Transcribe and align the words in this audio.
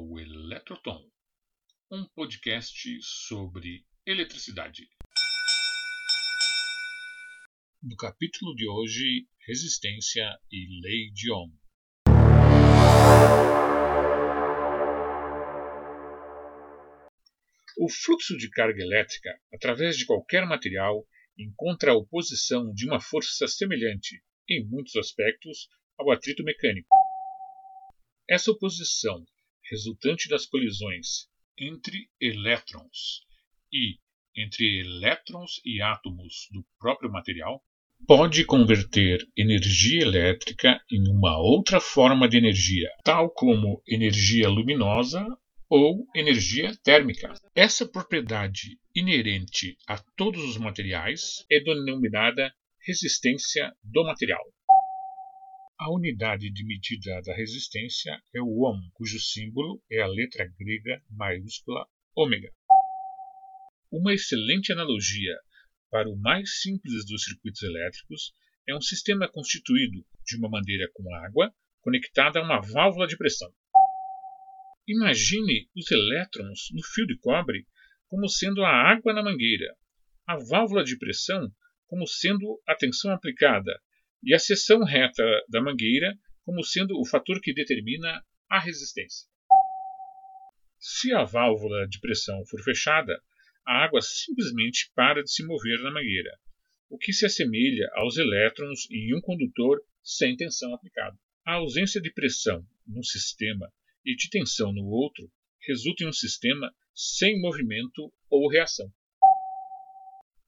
Eletrotom, 0.00 1.10
um 1.90 2.06
podcast 2.14 3.00
sobre 3.02 3.84
eletricidade. 4.06 4.88
No 7.82 7.96
capítulo 7.96 8.54
de 8.54 8.68
hoje, 8.68 9.26
resistência 9.44 10.38
e 10.52 10.80
lei 10.82 11.10
de 11.10 11.32
Ohm. 11.32 11.52
O 17.76 17.88
fluxo 17.90 18.36
de 18.36 18.48
carga 18.50 18.80
elétrica 18.80 19.30
através 19.52 19.98
de 19.98 20.06
qualquer 20.06 20.46
material 20.46 21.04
encontra 21.36 21.90
a 21.90 21.96
oposição 21.96 22.72
de 22.72 22.86
uma 22.86 23.00
força 23.00 23.48
semelhante, 23.48 24.22
em 24.48 24.64
muitos 24.64 24.94
aspectos, 24.94 25.68
ao 25.98 26.12
atrito 26.12 26.44
mecânico. 26.44 26.88
Essa 28.30 28.52
oposição 28.52 29.24
resultante 29.70 30.28
das 30.28 30.46
colisões 30.46 31.28
entre 31.58 32.08
elétrons 32.20 33.22
e 33.72 33.96
entre 34.36 34.80
elétrons 34.80 35.60
e 35.64 35.82
átomos 35.82 36.48
do 36.52 36.64
próprio 36.78 37.10
material 37.10 37.62
pode 38.06 38.44
converter 38.44 39.26
energia 39.36 40.02
elétrica 40.02 40.80
em 40.90 41.08
uma 41.10 41.36
outra 41.38 41.80
forma 41.80 42.28
de 42.28 42.36
energia, 42.36 42.88
tal 43.04 43.28
como 43.30 43.82
energia 43.86 44.48
luminosa 44.48 45.26
ou 45.68 46.06
energia 46.14 46.74
térmica. 46.82 47.34
Essa 47.54 47.86
propriedade 47.86 48.78
inerente 48.94 49.76
a 49.86 49.98
todos 50.16 50.42
os 50.44 50.56
materiais 50.56 51.44
é 51.50 51.60
denominada 51.60 52.52
resistência 52.86 53.72
do 53.82 54.04
material. 54.04 54.42
A 55.80 55.92
unidade 55.92 56.50
de 56.50 56.66
medida 56.66 57.22
da 57.22 57.32
resistência 57.32 58.20
é 58.34 58.42
o 58.42 58.64
ohm, 58.64 58.90
cujo 58.94 59.20
símbolo 59.20 59.80
é 59.88 60.00
a 60.00 60.08
letra 60.08 60.52
grega 60.58 61.00
maiúscula 61.08 61.86
ômega. 62.16 62.52
Uma 63.88 64.12
excelente 64.12 64.72
analogia 64.72 65.38
para 65.88 66.10
o 66.10 66.16
mais 66.16 66.62
simples 66.62 67.06
dos 67.06 67.22
circuitos 67.22 67.62
elétricos 67.62 68.32
é 68.66 68.74
um 68.74 68.80
sistema 68.80 69.28
constituído 69.28 70.04
de 70.26 70.36
uma 70.36 70.50
mangueira 70.50 70.90
com 70.92 71.14
água 71.14 71.54
conectada 71.80 72.40
a 72.40 72.42
uma 72.42 72.60
válvula 72.60 73.06
de 73.06 73.16
pressão. 73.16 73.54
Imagine 74.88 75.70
os 75.76 75.88
elétrons 75.92 76.70
no 76.72 76.82
fio 76.82 77.06
de 77.06 77.16
cobre 77.18 77.68
como 78.08 78.28
sendo 78.28 78.64
a 78.64 78.70
água 78.70 79.12
na 79.12 79.22
mangueira, 79.22 79.72
a 80.26 80.36
válvula 80.38 80.82
de 80.82 80.98
pressão 80.98 81.48
como 81.86 82.04
sendo 82.04 82.60
a 82.66 82.74
tensão 82.74 83.12
aplicada 83.12 83.80
e 84.22 84.34
a 84.34 84.38
seção 84.38 84.84
reta 84.84 85.24
da 85.48 85.60
mangueira 85.60 86.16
como 86.44 86.64
sendo 86.64 86.98
o 86.98 87.06
fator 87.06 87.40
que 87.40 87.52
determina 87.52 88.24
a 88.50 88.58
resistência. 88.58 89.28
Se 90.78 91.12
a 91.12 91.24
válvula 91.24 91.86
de 91.88 92.00
pressão 92.00 92.44
for 92.46 92.62
fechada, 92.62 93.20
a 93.66 93.84
água 93.84 94.00
simplesmente 94.00 94.90
para 94.94 95.22
de 95.22 95.30
se 95.30 95.44
mover 95.44 95.78
na 95.82 95.90
mangueira, 95.90 96.38
o 96.88 96.96
que 96.96 97.12
se 97.12 97.26
assemelha 97.26 97.86
aos 97.94 98.16
elétrons 98.16 98.90
em 98.90 99.14
um 99.14 99.20
condutor 99.20 99.78
sem 100.02 100.36
tensão 100.36 100.72
aplicada. 100.74 101.18
A 101.46 101.54
ausência 101.54 102.00
de 102.00 102.12
pressão 102.12 102.66
num 102.86 103.02
sistema 103.02 103.70
e 104.04 104.14
de 104.16 104.30
tensão 104.30 104.72
no 104.72 104.86
outro 104.86 105.30
resulta 105.66 106.04
em 106.04 106.08
um 106.08 106.12
sistema 106.12 106.72
sem 106.94 107.40
movimento 107.40 108.12
ou 108.30 108.48
reação. 108.48 108.90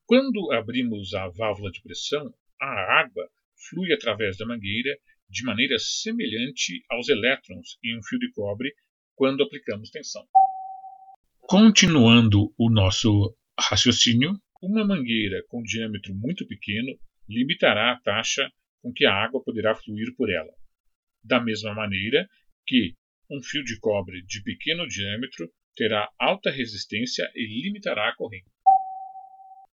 Quando 0.06 0.50
abrimos 0.52 1.12
a 1.14 1.28
válvula 1.28 1.70
de 1.70 1.82
pressão, 1.82 2.34
a 2.60 3.00
água 3.00 3.30
flui 3.68 3.92
através 3.92 4.36
da 4.36 4.46
mangueira 4.46 4.96
de 5.28 5.44
maneira 5.44 5.78
semelhante 5.78 6.82
aos 6.90 7.08
elétrons 7.08 7.78
em 7.84 7.96
um 7.98 8.02
fio 8.02 8.18
de 8.18 8.30
cobre 8.32 8.72
quando 9.14 9.42
aplicamos 9.42 9.90
tensão. 9.90 10.26
Continuando 11.40 12.52
o 12.56 12.70
nosso 12.70 13.36
raciocínio, 13.58 14.32
uma 14.62 14.86
mangueira 14.86 15.42
com 15.48 15.62
diâmetro 15.62 16.14
muito 16.14 16.46
pequeno 16.46 16.98
limitará 17.28 17.92
a 17.92 18.00
taxa 18.00 18.50
com 18.82 18.92
que 18.92 19.04
a 19.04 19.14
água 19.14 19.42
poderá 19.42 19.74
fluir 19.74 20.14
por 20.16 20.30
ela. 20.30 20.52
Da 21.22 21.40
mesma 21.40 21.74
maneira 21.74 22.28
que 22.66 22.94
um 23.30 23.42
fio 23.42 23.62
de 23.62 23.78
cobre 23.78 24.22
de 24.22 24.42
pequeno 24.42 24.86
diâmetro 24.86 25.50
terá 25.76 26.08
alta 26.18 26.50
resistência 26.50 27.30
e 27.34 27.62
limitará 27.62 28.08
a 28.08 28.16
corrente. 28.16 28.50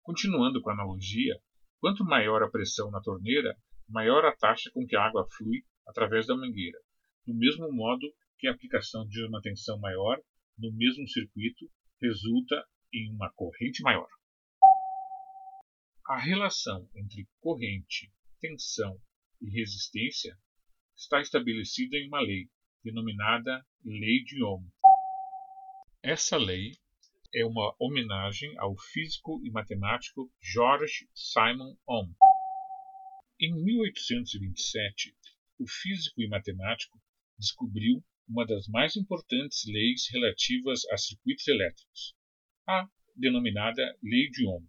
Continuando 0.02 0.60
com 0.60 0.70
a 0.70 0.74
analogia, 0.74 1.34
quanto 1.78 2.04
maior 2.04 2.42
a 2.42 2.50
pressão 2.50 2.90
na 2.90 3.00
torneira, 3.00 3.56
maior 3.88 4.24
a 4.24 4.34
taxa 4.34 4.70
com 4.72 4.86
que 4.86 4.96
a 4.96 5.04
água 5.04 5.26
flui 5.36 5.64
através 5.86 6.26
da 6.26 6.36
mangueira, 6.36 6.78
do 7.26 7.34
mesmo 7.34 7.70
modo 7.72 8.06
que 8.38 8.48
a 8.48 8.52
aplicação 8.52 9.06
de 9.06 9.24
uma 9.24 9.40
tensão 9.40 9.78
maior 9.78 10.20
no 10.58 10.72
mesmo 10.72 11.08
circuito 11.08 11.70
resulta 12.00 12.64
em 12.92 13.10
uma 13.10 13.32
corrente 13.32 13.82
maior. 13.82 14.08
A 16.06 16.18
relação 16.18 16.88
entre 16.94 17.26
corrente, 17.40 18.12
tensão 18.40 19.00
e 19.40 19.50
resistência 19.50 20.38
está 20.96 21.20
estabelecida 21.20 21.96
em 21.96 22.08
uma 22.08 22.20
lei, 22.20 22.48
denominada 22.84 23.66
Lei 23.84 24.22
de 24.24 24.42
Ohm. 24.44 24.68
Essa 26.02 26.36
lei 26.36 26.72
é 27.34 27.44
uma 27.44 27.74
homenagem 27.80 28.56
ao 28.58 28.76
físico 28.92 29.40
e 29.44 29.50
matemático 29.50 30.30
George 30.40 31.08
Simon 31.14 31.74
Ohm. 31.88 32.14
Em 33.46 33.52
1827, 33.52 35.14
o 35.58 35.66
físico 35.68 36.22
e 36.22 36.26
matemático 36.26 36.98
descobriu 37.38 38.02
uma 38.26 38.46
das 38.46 38.66
mais 38.68 38.96
importantes 38.96 39.66
leis 39.66 40.08
relativas 40.10 40.86
a 40.90 40.96
circuitos 40.96 41.46
elétricos, 41.46 42.14
a 42.66 42.88
denominada 43.14 43.82
Lei 44.02 44.30
de 44.30 44.46
Ohm. 44.46 44.66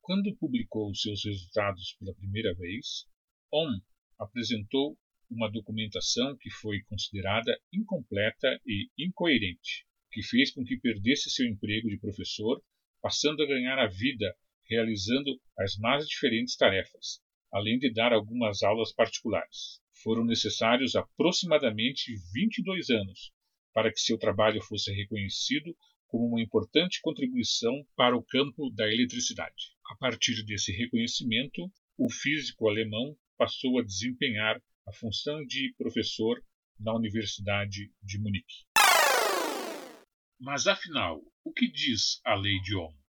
Quando 0.00 0.34
publicou 0.36 0.94
seus 0.94 1.22
resultados 1.22 1.94
pela 2.00 2.14
primeira 2.14 2.54
vez, 2.54 3.06
Ohm 3.52 3.78
apresentou 4.18 4.98
uma 5.30 5.50
documentação 5.50 6.34
que 6.38 6.48
foi 6.48 6.80
considerada 6.84 7.54
incompleta 7.70 8.58
e 8.66 8.88
incoerente, 8.98 9.86
que 10.10 10.22
fez 10.22 10.50
com 10.50 10.64
que 10.64 10.80
perdesse 10.80 11.28
seu 11.28 11.46
emprego 11.46 11.90
de 11.90 11.98
professor, 11.98 12.64
passando 13.02 13.42
a 13.42 13.46
ganhar 13.46 13.78
a 13.78 13.86
vida 13.86 14.34
realizando 14.72 15.38
as 15.58 15.76
mais 15.76 16.06
diferentes 16.08 16.56
tarefas, 16.56 17.20
além 17.52 17.78
de 17.78 17.92
dar 17.92 18.12
algumas 18.12 18.62
aulas 18.62 18.90
particulares. 18.94 19.80
Foram 20.02 20.24
necessários 20.24 20.96
aproximadamente 20.96 22.14
22 22.32 22.88
anos 22.88 23.30
para 23.74 23.92
que 23.92 24.00
seu 24.00 24.18
trabalho 24.18 24.62
fosse 24.62 24.90
reconhecido 24.92 25.76
como 26.08 26.26
uma 26.26 26.42
importante 26.42 27.00
contribuição 27.02 27.72
para 27.94 28.16
o 28.16 28.24
campo 28.24 28.70
da 28.70 28.86
eletricidade. 28.90 29.74
A 29.90 29.96
partir 29.96 30.42
desse 30.44 30.72
reconhecimento, 30.72 31.70
o 31.98 32.10
físico 32.10 32.68
alemão 32.68 33.14
passou 33.36 33.78
a 33.78 33.84
desempenhar 33.84 34.60
a 34.86 34.92
função 34.92 35.44
de 35.44 35.74
professor 35.76 36.42
na 36.80 36.94
Universidade 36.94 37.90
de 38.02 38.18
Munique. 38.18 38.66
Mas 40.40 40.66
afinal, 40.66 41.22
o 41.44 41.52
que 41.52 41.70
diz 41.70 42.20
a 42.24 42.34
lei 42.34 42.58
de 42.60 42.74
Ohm? 42.74 43.01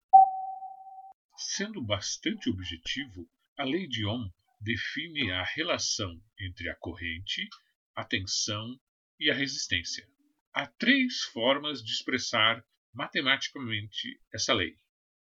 Sendo 1.55 1.83
bastante 1.83 2.49
objetivo, 2.49 3.29
a 3.59 3.65
lei 3.65 3.87
de 3.87 4.07
Ohm 4.07 4.27
define 4.59 5.31
a 5.33 5.45
relação 5.45 6.19
entre 6.41 6.71
a 6.71 6.75
corrente, 6.77 7.47
a 7.95 8.03
tensão 8.03 8.81
e 9.21 9.31
a 9.31 9.35
resistência. 9.35 10.09
Há 10.55 10.67
três 10.67 11.25
formas 11.25 11.85
de 11.85 11.93
expressar 11.93 12.65
matematicamente 12.95 14.19
essa 14.33 14.55
lei. 14.55 14.75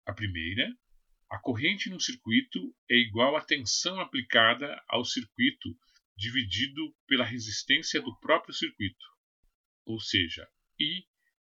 A 0.04 0.12
primeira, 0.12 0.70
a 1.30 1.38
corrente 1.38 1.88
no 1.88 1.98
circuito 1.98 2.76
é 2.90 2.96
igual 2.96 3.34
à 3.34 3.40
tensão 3.42 3.98
aplicada 3.98 4.78
ao 4.86 5.06
circuito 5.06 5.74
dividido 6.14 6.94
pela 7.06 7.24
resistência 7.24 8.02
do 8.02 8.14
próprio 8.20 8.52
circuito, 8.52 9.06
ou 9.86 9.98
seja, 9.98 10.46
I 10.78 11.06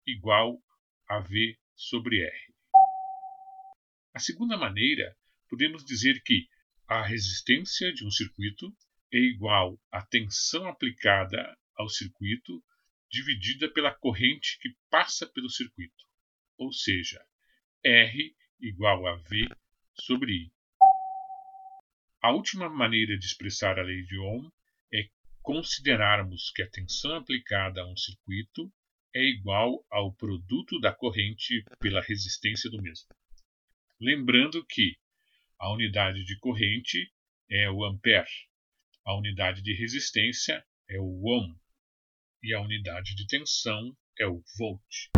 igual 0.05 0.61
a 1.09 1.21
V 1.21 1.57
sobre 1.75 2.21
R. 2.21 2.48
A 4.19 4.21
segunda 4.21 4.57
maneira, 4.57 5.16
podemos 5.48 5.86
dizer 5.86 6.21
que 6.24 6.45
a 6.86 7.01
resistência 7.01 7.89
de 7.94 8.06
um 8.06 8.12
circuito 8.12 8.69
é 9.13 9.18
igual 9.18 9.80
à 9.89 10.06
tensão 10.06 10.68
aplicada 10.68 11.57
ao 11.74 11.88
circuito 11.88 12.62
dividida 13.10 13.71
pela 13.71 13.95
corrente 13.95 14.60
que 14.60 14.75
passa 14.89 15.25
pelo 15.25 15.50
circuito, 15.50 16.04
ou 16.57 16.74
seja, 16.74 17.25
R 17.81 18.36
igual 18.60 19.07
a 19.07 19.16
V 19.16 19.48
sobre 19.94 20.33
I. 20.33 20.51
A 22.21 22.33
última 22.33 22.68
maneira 22.68 23.18
de 23.18 23.25
expressar 23.25 23.80
a 23.80 23.83
lei 23.83 24.04
de 24.04 24.19
Ohm 24.19 24.51
é 24.94 25.07
considerarmos 25.42 26.51
que 26.51 26.62
a 26.62 26.69
tensão 26.69 27.16
aplicada 27.16 27.83
a 27.83 27.88
um 27.89 27.95
circuito 27.95 28.69
é 29.16 29.24
igual 29.24 29.81
ao 29.89 30.13
produto 30.13 30.77
da 30.81 30.94
corrente 30.94 31.63
pela 31.80 32.01
resistência 32.01 32.69
do 32.69 32.81
mesmo. 32.81 33.07
Lembrando 34.01 34.65
que 34.65 34.95
a 35.59 35.73
unidade 35.73 36.23
de 36.23 36.39
corrente 36.39 37.11
é 37.51 37.69
o 37.69 37.83
ampere, 37.83 38.29
a 39.03 39.13
unidade 39.17 39.61
de 39.61 39.73
resistência 39.73 40.65
é 40.89 40.97
o 40.97 41.21
ohm. 41.25 41.53
e 42.41 42.53
a 42.53 42.61
unidade 42.61 43.13
de 43.13 43.27
tensão 43.27 43.93
é 44.17 44.25
o 44.25 44.41
volt. 44.57 45.09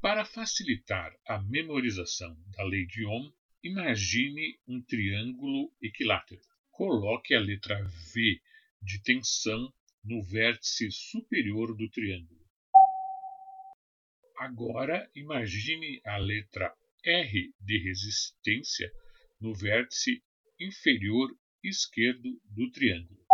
Para 0.00 0.24
facilitar 0.24 1.12
a 1.26 1.42
memorização 1.42 2.40
da 2.56 2.62
lei 2.62 2.86
de 2.86 3.04
Ohm, 3.04 3.32
imagine 3.60 4.56
um 4.68 4.80
triângulo 4.82 5.74
equilátero. 5.82 6.42
Coloque 6.70 7.34
a 7.34 7.40
letra 7.40 7.82
V 7.82 8.40
de 8.80 9.02
tensão 9.02 9.74
no 10.04 10.22
vértice 10.22 10.92
superior 10.92 11.76
do 11.76 11.90
triângulo. 11.90 12.43
Agora 14.44 15.10
imagine 15.14 16.02
a 16.04 16.18
letra 16.18 16.70
R 17.02 17.54
de 17.58 17.78
resistência 17.78 18.92
no 19.40 19.54
vértice 19.54 20.22
inferior 20.60 21.34
esquerdo 21.62 22.28
do 22.50 22.70
triângulo. 22.70 23.24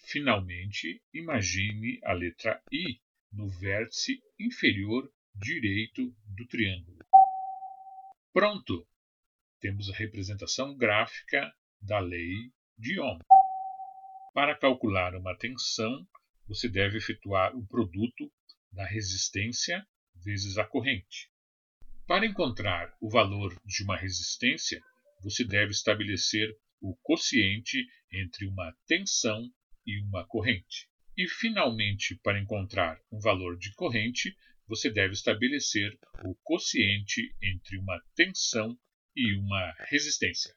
Finalmente, 0.00 1.02
imagine 1.12 2.00
a 2.04 2.14
letra 2.14 2.58
I 2.72 2.98
no 3.30 3.50
vértice 3.50 4.18
inferior 4.40 5.12
direito 5.34 6.10
do 6.24 6.46
triângulo. 6.46 7.04
Pronto! 8.32 8.88
Temos 9.60 9.90
a 9.90 9.94
representação 9.94 10.74
gráfica 10.74 11.54
da 11.82 11.98
lei 11.98 12.50
de 12.78 12.98
Ohm. 12.98 13.18
Para 14.32 14.56
calcular 14.56 15.14
uma 15.14 15.36
tensão, 15.36 16.08
você 16.48 16.66
deve 16.66 16.96
efetuar 16.96 17.54
o 17.54 17.66
produto 17.66 18.32
da 18.72 18.86
resistência 18.86 19.86
vezes 20.24 20.58
a 20.58 20.64
corrente. 20.64 21.30
Para 22.06 22.26
encontrar 22.26 22.94
o 23.00 23.08
valor 23.08 23.60
de 23.64 23.82
uma 23.82 23.96
resistência, 23.96 24.80
você 25.22 25.44
deve 25.44 25.72
estabelecer 25.72 26.56
o 26.80 26.94
quociente 27.02 27.84
entre 28.12 28.46
uma 28.46 28.72
tensão 28.86 29.50
e 29.86 30.00
uma 30.02 30.26
corrente. 30.26 30.88
E, 31.16 31.28
finalmente, 31.28 32.14
para 32.22 32.40
encontrar 32.40 33.00
um 33.10 33.18
valor 33.18 33.58
de 33.58 33.72
corrente, 33.74 34.36
você 34.68 34.90
deve 34.90 35.14
estabelecer 35.14 35.98
o 36.24 36.34
quociente 36.42 37.34
entre 37.42 37.78
uma 37.78 38.00
tensão 38.14 38.78
e 39.14 39.34
uma 39.34 39.74
resistência. 39.88 40.54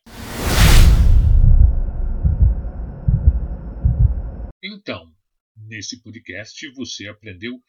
Então, 4.62 5.16
nesse 5.56 6.02
podcast 6.02 6.68
você 6.72 7.08
aprendeu 7.08 7.62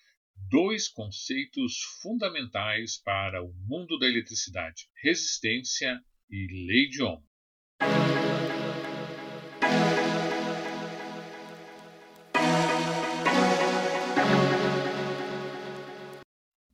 dois 0.48 0.88
conceitos 0.88 1.80
fundamentais 2.02 3.00
para 3.02 3.42
o 3.42 3.52
mundo 3.66 3.98
da 3.98 4.06
eletricidade: 4.06 4.88
resistência 5.02 6.00
e 6.30 6.66
lei 6.66 6.88
de 6.88 7.02
Ohm. 7.02 7.22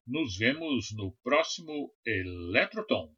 Nos 0.06 0.36
vemos 0.38 0.92
no 0.92 1.12
próximo 1.22 1.92
Eletroton. 2.06 3.12